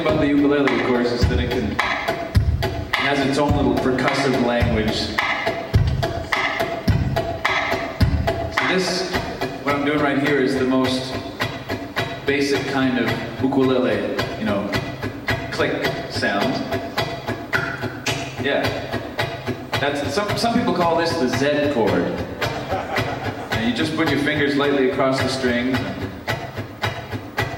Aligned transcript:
about 0.00 0.20
the 0.20 0.26
ukulele, 0.26 0.80
of 0.80 0.86
course, 0.86 1.12
is 1.12 1.20
that 1.28 1.38
it 1.40 1.50
can 1.50 1.72
it 1.72 2.96
has 2.96 3.18
its 3.26 3.38
own 3.38 3.54
little 3.56 3.74
percussive 3.74 4.44
language. 4.46 4.94
So 8.56 8.68
this, 8.68 9.12
what 9.62 9.74
I'm 9.74 9.84
doing 9.84 10.00
right 10.00 10.18
here, 10.26 10.40
is 10.40 10.58
the 10.58 10.64
most 10.64 11.12
basic 12.26 12.64
kind 12.68 12.98
of 12.98 13.10
ukulele, 13.42 14.16
you 14.38 14.46
know, 14.46 14.70
click 15.52 15.84
sound. 16.10 16.54
Yeah. 18.42 18.62
That's 19.80 20.14
some 20.14 20.36
some 20.38 20.54
people 20.54 20.74
call 20.74 20.96
this 20.96 21.12
the 21.12 21.28
Z 21.28 21.74
chord. 21.74 21.90
And 23.52 23.70
you 23.70 23.76
just 23.76 23.96
put 23.96 24.10
your 24.10 24.20
fingers 24.20 24.56
lightly 24.56 24.90
across 24.90 25.20
the 25.20 25.28
string. 25.28 25.76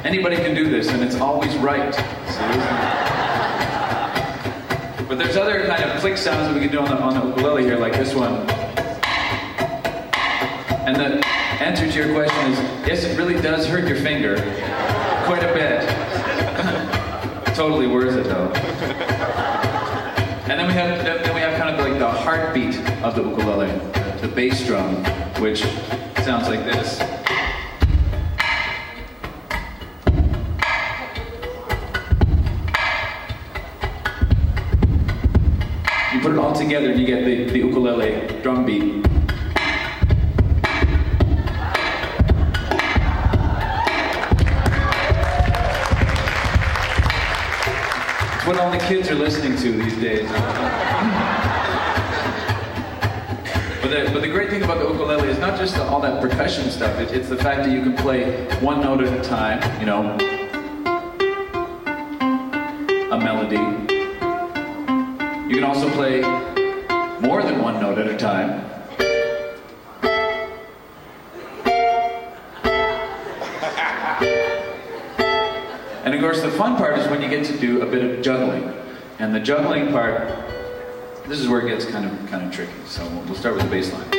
Anybody 0.06 0.37
can 0.37 0.55
do 0.55 0.70
this, 0.70 0.88
and 0.88 1.02
it's 1.02 1.16
always 1.16 1.52
right. 1.56 1.91
But 5.09 5.19
there's 5.19 5.37
other 5.37 5.66
kind 5.66 5.83
of 5.83 5.98
click 5.98 6.16
sounds 6.16 6.47
that 6.47 6.55
we 6.55 6.60
can 6.60 6.70
do 6.70 6.78
on 6.78 6.84
the, 6.84 6.97
on 6.97 7.14
the 7.14 7.27
ukulele 7.27 7.64
here, 7.64 7.77
like 7.77 7.95
this 7.95 8.14
one. 8.14 8.48
And 10.87 10.95
the 10.95 11.27
answer 11.61 11.91
to 11.91 11.92
your 11.92 12.14
question 12.14 12.52
is 12.52 12.59
yes, 12.87 13.02
it 13.02 13.19
really 13.19 13.34
does 13.42 13.66
hurt 13.66 13.88
your 13.88 13.97
finger 13.97 14.37
quite 15.24 15.42
a 15.42 15.52
bit. 15.52 15.83
totally 17.56 17.88
worth 17.88 18.14
it 18.14 18.27
though. 18.27 18.52
And 20.48 20.61
then 20.61 20.69
we 20.69 20.73
have 20.75 21.05
then 21.05 21.34
we 21.34 21.41
have 21.41 21.58
kind 21.58 21.75
of 21.75 21.84
like 21.84 21.98
the 21.98 22.08
heartbeat 22.08 22.78
of 23.02 23.17
the 23.17 23.25
ukulele, 23.25 23.77
the 24.20 24.28
bass 24.28 24.64
drum, 24.64 25.05
which 25.42 25.62
sounds 26.23 26.48
like 26.48 26.64
this. 26.64 27.16
Put 36.27 36.34
it 36.34 36.41
all 36.41 36.52
together 36.52 36.91
and 36.91 36.98
you 36.98 37.06
get 37.06 37.24
the, 37.24 37.44
the 37.44 37.58
ukulele 37.58 38.27
drum 38.42 38.66
beat. 38.66 38.82
It's 48.34 48.44
what 48.44 48.58
all 48.58 48.72
the 48.72 48.84
kids 48.88 49.08
are 49.08 49.14
listening 49.14 49.56
to 49.58 49.70
these 49.80 49.96
days. 50.00 50.28
But 53.80 53.90
the, 53.90 54.11
but 54.12 54.20
the 54.20 54.28
great 54.28 54.50
thing 54.50 54.64
about 54.64 54.80
the 54.80 54.88
ukulele 54.88 55.28
is 55.28 55.38
not 55.38 55.56
just 55.56 55.77
the, 55.77 55.84
all 55.84 56.00
that 56.00 56.20
percussion 56.20 56.72
stuff, 56.72 56.98
it, 56.98 57.12
it's 57.12 57.28
the 57.28 57.36
fact 57.36 57.62
that 57.62 57.70
you 57.70 57.83
can 57.83 57.96
play 57.96 58.48
one 58.58 58.80
note 58.80 59.00
at 59.00 59.16
a 59.16 59.22
time, 59.22 59.62
you 59.78 59.86
know, 59.86 60.18
a 63.12 63.16
melody. 63.16 63.95
You 65.48 65.55
can 65.55 65.64
also 65.64 65.89
play 65.91 66.22
more 67.20 67.41
than 67.42 67.62
one 67.62 67.80
note 67.80 67.98
at 67.98 68.08
a 68.08 68.16
time. 68.16 68.64
And 76.05 76.14
of 76.14 76.20
course, 76.20 76.41
the 76.41 76.52
fun 76.52 76.77
part 76.77 76.97
is 77.00 77.08
when 77.08 77.20
you 77.20 77.28
get 77.28 77.44
to 77.47 77.58
do 77.58 77.83
a 77.83 77.86
bit 77.86 78.05
of 78.05 78.22
juggling. 78.22 78.72
And 79.19 79.34
the 79.34 79.41
juggling 79.41 79.91
part, 79.91 80.28
this 81.27 81.41
is 81.41 81.48
where 81.48 81.67
it 81.67 81.69
gets 81.69 81.84
kind 81.84 82.05
of 82.05 82.30
kind 82.30 82.47
of 82.47 82.52
tricky. 82.52 82.72
So 82.86 83.05
we'll 83.08 83.34
start 83.34 83.57
with 83.57 83.64
the 83.64 83.70
bass 83.70 83.92
line. 83.92 84.15